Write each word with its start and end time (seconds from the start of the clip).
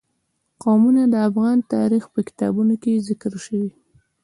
قومونه 0.63 1.03
د 1.13 1.15
افغان 1.29 1.57
تاریخ 1.73 2.03
په 2.13 2.19
کتابونو 2.27 2.73
کې 2.83 3.03
ذکر 3.07 3.31
شوی 3.43 3.61
دي. 3.67 3.73